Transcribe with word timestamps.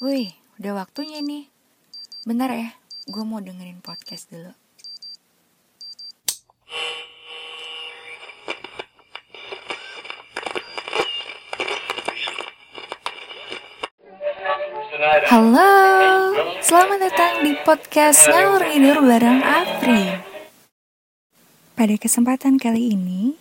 Wih, 0.00 0.32
udah 0.56 0.80
waktunya 0.80 1.20
nih. 1.20 1.52
Bentar 2.24 2.48
ya, 2.56 2.72
gue 3.04 3.20
mau 3.20 3.36
dengerin 3.36 3.84
podcast 3.84 4.32
dulu. 4.32 4.48
Halo, 15.28 15.72
selamat 16.64 16.98
datang 17.04 17.44
di 17.44 17.52
podcast 17.60 18.24
Ngalur 18.24 18.64
Tidur 18.72 19.04
bareng 19.04 19.44
Afri. 19.44 20.16
Pada 21.76 21.94
kesempatan 22.00 22.56
kali 22.56 22.96
ini, 22.96 23.36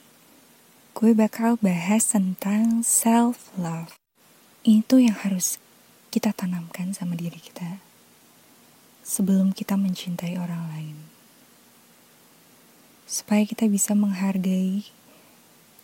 gue 0.92 1.16
bakal 1.16 1.56
bahas 1.64 2.12
tentang 2.12 2.84
self-love. 2.84 3.96
Itu 4.68 5.00
yang 5.00 5.16
harus 5.24 5.56
kita 6.10 6.34
tanamkan 6.34 6.94
sama 6.94 7.14
diri 7.14 7.38
kita 7.38 7.82
sebelum 9.02 9.54
kita 9.54 9.78
mencintai 9.78 10.38
orang 10.38 10.70
lain. 10.74 10.98
Supaya 13.10 13.46
kita 13.46 13.66
bisa 13.66 13.98
menghargai 13.98 14.86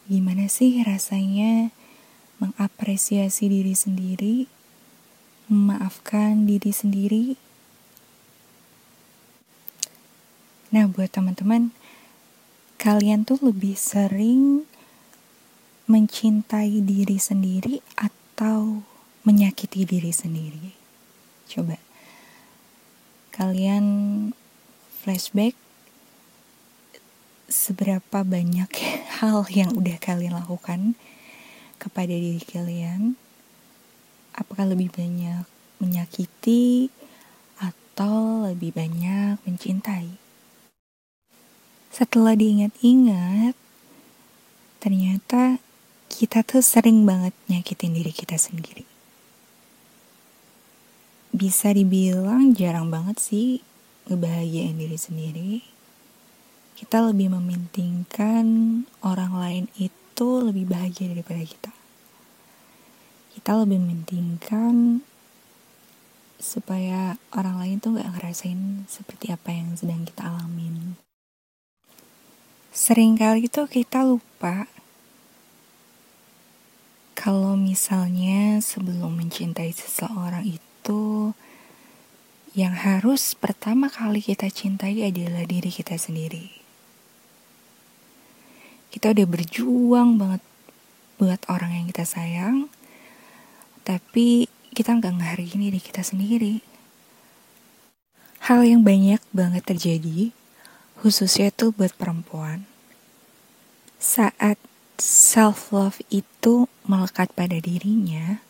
gimana 0.05 0.45
sih 0.45 0.81
rasanya 0.85 1.73
mengapresiasi 2.37 3.49
diri 3.49 3.73
sendiri 3.73 4.51
memaafkan 5.45 6.49
diri 6.49 6.73
sendiri. 6.73 7.25
Nah, 10.73 10.89
buat 10.89 11.13
teman-teman, 11.13 11.71
kalian 12.81 13.23
tuh 13.23 13.39
lebih 13.45 13.77
sering 13.77 14.65
mencintai 15.85 16.81
diri 16.81 17.21
sendiri 17.21 17.79
atau 17.93 18.81
menyakiti 19.25 19.83
diri 19.83 20.13
sendiri? 20.13 20.71
Coba 21.49 21.81
kalian 23.35 23.85
flashback 25.03 25.59
seberapa 27.51 28.23
banyak 28.23 28.71
hal 29.19 29.43
yang 29.51 29.75
udah 29.75 29.97
kalian 29.99 30.39
lakukan 30.39 30.95
kepada 31.75 32.15
diri 32.15 32.41
kalian 32.41 33.19
apakah 34.35 34.67
lebih 34.67 34.91
banyak 34.91 35.47
menyakiti 35.79 36.91
atau 37.59 38.43
lebih 38.47 38.75
banyak 38.75 39.39
mencintai. 39.47 40.19
Setelah 41.91 42.35
diingat-ingat, 42.35 43.55
ternyata 44.83 45.63
kita 46.11 46.43
tuh 46.43 46.59
sering 46.59 47.07
banget 47.07 47.31
nyakitin 47.47 47.95
diri 47.95 48.11
kita 48.11 48.35
sendiri. 48.35 48.94
Bisa 51.35 51.75
dibilang 51.75 52.55
jarang 52.55 52.87
banget 52.87 53.19
sih 53.19 53.59
ngebahagiain 54.07 54.79
diri 54.79 54.95
sendiri. 54.95 55.51
Kita 56.79 57.03
lebih 57.03 57.35
mementingkan 57.35 58.45
orang 59.03 59.35
lain 59.35 59.65
itu 59.75 60.29
lebih 60.39 60.71
bahagia 60.71 61.11
daripada 61.11 61.43
kita 61.43 61.75
kita 63.45 63.61
lebih 63.61 63.77
mementingkan 63.77 65.05
supaya 66.41 67.19
orang 67.29 67.61
lain 67.61 67.77
tuh 67.77 67.99
gak 67.99 68.09
ngerasain 68.17 68.89
seperti 68.89 69.29
apa 69.29 69.53
yang 69.53 69.77
sedang 69.77 70.01
kita 70.01 70.25
alamin. 70.25 70.97
Seringkali 72.73 73.45
tuh 73.51 73.69
kita 73.69 74.01
lupa 74.01 74.65
kalau 77.13 77.53
misalnya 77.53 78.57
sebelum 78.65 79.13
mencintai 79.13 79.69
seseorang 79.77 80.57
itu 80.57 80.74
yang 82.55 82.71
harus 82.71 83.35
pertama 83.35 83.91
kali 83.91 84.23
kita 84.23 84.47
cintai 84.47 85.03
adalah 85.03 85.43
diri 85.43 85.67
kita 85.67 85.99
sendiri. 85.99 86.55
Kita 88.93 89.11
udah 89.11 89.27
berjuang 89.27 90.15
banget 90.15 90.43
buat 91.19 91.41
orang 91.51 91.75
yang 91.75 91.85
kita 91.91 92.07
sayang, 92.07 92.71
tapi 93.83 94.47
kita 94.71 94.95
nggak 94.95 95.19
ngehargain 95.19 95.67
diri 95.67 95.79
kita 95.83 95.99
sendiri. 95.99 96.63
Hal 98.45 98.63
yang 98.63 98.85
banyak 98.85 99.19
banget 99.33 99.63
terjadi, 99.65 100.31
khususnya 101.01 101.49
tuh 101.51 101.73
buat 101.73 101.91
perempuan. 101.97 102.63
Saat 103.99 104.61
self-love 105.01 105.99
itu 106.07 106.71
melekat 106.87 107.33
pada 107.35 107.59
dirinya, 107.59 108.44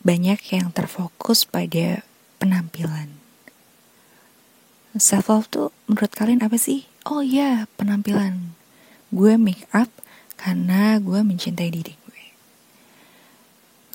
banyak 0.00 0.40
yang 0.52 0.72
terfokus 0.72 1.44
pada 1.44 2.04
penampilan. 2.40 3.16
Self-love 4.96 5.46
tuh 5.48 5.68
menurut 5.86 6.12
kalian 6.12 6.42
apa 6.42 6.58
sih? 6.58 6.90
Oh 7.06 7.22
iya, 7.22 7.70
penampilan. 7.78 8.56
Gue 9.14 9.38
make 9.38 9.64
up 9.70 9.90
karena 10.34 10.98
gue 10.98 11.20
mencintai 11.22 11.70
diri 11.70 12.00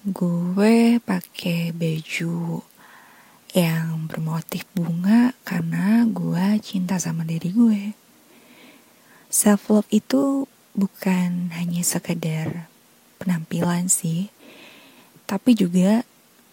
gue 0.05 1.01
pakai 1.01 1.73
baju 1.73 2.61
yang 3.57 4.05
bermotif 4.05 4.69
bunga 4.77 5.33
karena 5.41 6.05
gue 6.05 6.61
cinta 6.61 7.01
sama 7.01 7.25
diri 7.25 7.49
gue. 7.49 7.97
Self 9.33 9.73
love 9.73 9.89
itu 9.89 10.45
bukan 10.77 11.49
hanya 11.57 11.81
sekedar 11.81 12.69
penampilan 13.17 13.89
sih, 13.89 14.29
tapi 15.25 15.57
juga 15.57 16.05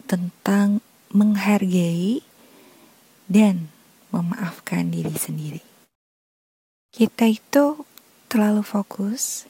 tentang 0.09 0.85
menghargai 1.13 2.25
dan 3.29 3.73
memaafkan 4.13 4.93
diri 4.93 5.15
sendiri. 5.17 5.65
Kita 6.93 7.25
itu 7.25 7.85
terlalu 8.29 8.61
fokus. 8.61 9.49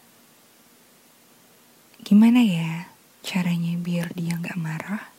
Gimana 2.03 2.43
ya? 2.43 2.93
caranya 3.23 3.79
biar 3.79 4.11
dia 4.19 4.35
nggak 4.35 4.59
marah? 4.59 5.15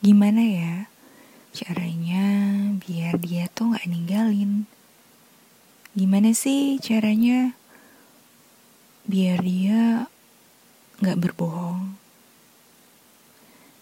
Gimana 0.00 0.40
ya 0.40 0.74
caranya 1.50 2.24
biar 2.78 3.18
dia 3.18 3.50
tuh 3.50 3.74
nggak 3.74 3.90
ninggalin? 3.90 4.64
Gimana 5.92 6.30
sih 6.30 6.78
caranya 6.78 7.58
biar 9.04 9.42
dia 9.42 10.06
nggak 11.02 11.18
berbohong? 11.18 11.99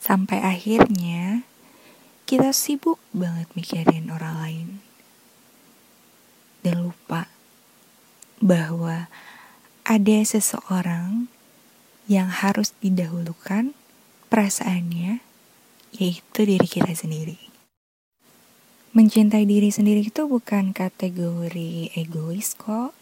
Sampai 0.08 0.40
akhirnya 0.40 1.44
kita 2.24 2.56
sibuk 2.56 2.96
banget 3.12 3.44
mikirin 3.52 4.08
orang 4.08 4.40
lain 4.40 4.68
dan 6.64 6.80
lupa 6.80 7.28
bahwa 8.40 9.12
ada 9.84 10.18
seseorang 10.24 11.28
yang 12.08 12.32
harus 12.32 12.72
didahulukan 12.80 13.76
perasaannya, 14.32 15.20
yaitu 15.92 16.40
diri 16.40 16.64
kita 16.64 16.96
sendiri. 16.96 17.36
Mencintai 18.96 19.44
diri 19.44 19.68
sendiri 19.68 20.08
itu 20.08 20.24
bukan 20.24 20.72
kategori 20.72 21.92
egois 21.92 22.56
kok. 22.56 22.96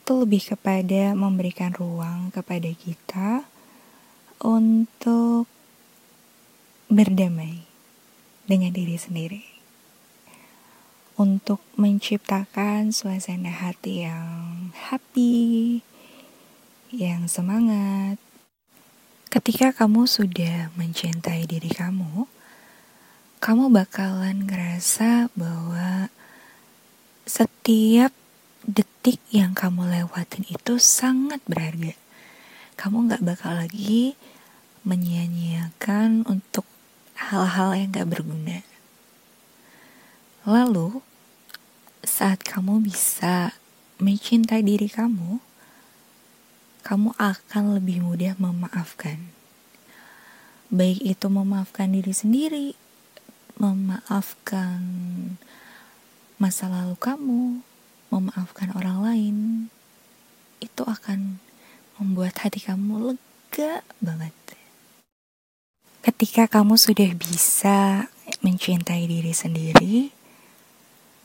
Itu 0.00 0.24
lebih 0.24 0.56
kepada 0.56 1.12
memberikan 1.12 1.76
ruang 1.76 2.32
kepada 2.32 2.72
kita 2.72 3.44
untuk 4.40 5.52
berdamai 6.86 7.66
dengan 8.46 8.70
diri 8.70 8.94
sendiri. 8.94 9.44
Untuk 11.16 11.64
menciptakan 11.80 12.92
suasana 12.92 13.48
hati 13.48 14.04
yang 14.04 14.70
happy, 14.76 15.80
yang 16.92 17.26
semangat. 17.26 18.20
Ketika 19.32 19.72
kamu 19.72 20.06
sudah 20.06 20.70
mencintai 20.76 21.48
diri 21.48 21.72
kamu, 21.72 22.28
kamu 23.40 23.68
bakalan 23.72 24.44
ngerasa 24.44 25.32
bahwa 25.32 26.12
setiap 27.26 28.14
detik 28.66 29.18
yang 29.32 29.52
kamu 29.56 29.88
lewatin 29.88 30.44
itu 30.46 30.78
sangat 30.78 31.40
berharga. 31.48 31.96
Kamu 32.76 33.08
gak 33.08 33.24
bakal 33.24 33.56
lagi 33.56 34.14
menyia-nyiakan 34.86 36.28
untuk 36.28 36.68
hal-hal 37.16 37.72
yang 37.72 37.90
gak 37.96 38.12
berguna. 38.12 38.60
Lalu, 40.46 41.00
saat 42.06 42.44
kamu 42.46 42.84
bisa 42.84 43.56
mencintai 43.98 44.62
diri 44.62 44.86
kamu, 44.86 45.42
kamu 46.86 47.10
akan 47.18 47.64
lebih 47.74 48.04
mudah 48.04 48.38
memaafkan. 48.38 49.18
Baik 50.70 51.02
itu 51.02 51.26
memaafkan 51.26 51.90
diri 51.90 52.14
sendiri, 52.14 52.78
memaafkan 53.58 54.78
masa 56.38 56.70
lalu 56.70 56.94
kamu, 56.94 57.64
memaafkan 58.14 58.70
orang 58.78 59.02
lain, 59.02 59.36
itu 60.62 60.82
akan 60.86 61.42
membuat 61.98 62.38
hati 62.44 62.62
kamu 62.62 63.16
lega 63.16 63.82
banget. 63.98 64.45
Ketika 66.06 66.46
kamu 66.46 66.78
sudah 66.78 67.10
bisa 67.18 68.06
mencintai 68.38 69.10
diri 69.10 69.34
sendiri, 69.34 70.14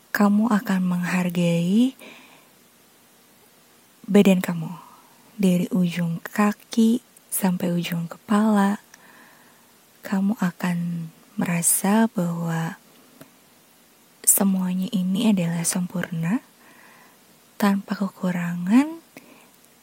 kamu 0.09 0.49
akan 0.49 0.81
menghargai 0.81 1.93
badan 4.09 4.41
kamu 4.41 4.73
dari 5.37 5.69
ujung 5.69 6.17
kaki 6.25 7.05
sampai 7.29 7.77
ujung 7.77 8.09
kepala. 8.09 8.81
Kamu 10.01 10.41
akan 10.41 11.13
merasa 11.37 12.09
bahwa 12.09 12.81
semuanya 14.25 14.89
ini 14.89 15.29
adalah 15.29 15.61
sempurna, 15.61 16.41
tanpa 17.61 18.01
kekurangan, 18.01 18.97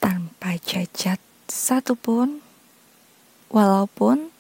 tanpa 0.02 0.58
cacat 0.58 1.22
satupun, 1.46 2.42
walaupun 3.46 4.34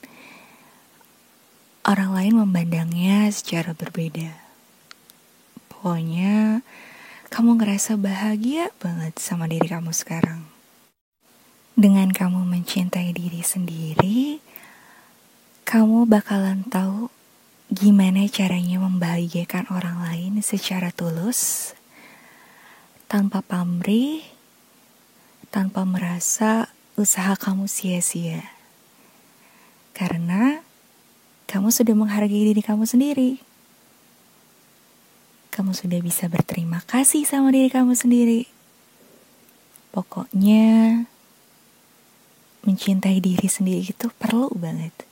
orang 1.88 2.12
lain 2.12 2.44
memandangnya 2.44 3.32
secara 3.32 3.72
berbeda. 3.72 4.36
Pokoknya, 5.72 6.60
kamu 7.32 7.56
ngerasa 7.56 7.96
bahagia 7.96 8.68
banget 8.76 9.16
sama 9.16 9.48
diri 9.48 9.72
kamu 9.72 9.96
sekarang. 9.96 10.44
Dengan 11.72 12.12
kamu 12.12 12.44
mencintai 12.44 13.16
diri 13.16 13.40
sendiri, 13.40 14.44
kamu 15.64 16.04
bakalan 16.04 16.68
tahu 16.68 17.08
gimana 17.72 18.28
caranya 18.28 18.84
membahagiakan 18.84 19.72
orang 19.72 20.04
lain 20.04 20.32
secara 20.44 20.92
tulus, 20.92 21.72
tanpa 23.08 23.40
pamrih, 23.40 24.20
tanpa 25.48 25.88
merasa 25.88 26.68
usaha 27.00 27.32
kamu 27.32 27.64
sia-sia. 27.64 28.44
Karena 29.96 30.67
kamu 31.48 31.72
sudah 31.72 31.96
menghargai 31.96 32.52
diri 32.52 32.60
kamu 32.60 32.84
sendiri. 32.84 33.40
Kamu 35.48 35.72
sudah 35.72 35.96
bisa 36.04 36.28
berterima 36.28 36.84
kasih 36.84 37.24
sama 37.24 37.48
diri 37.48 37.72
kamu 37.72 37.96
sendiri. 37.96 38.44
Pokoknya, 39.88 41.08
mencintai 42.68 43.24
diri 43.24 43.48
sendiri 43.48 43.80
itu 43.80 44.12
perlu 44.20 44.52
banget. 44.52 45.07